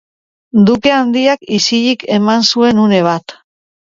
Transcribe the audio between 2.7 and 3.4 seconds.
une bat.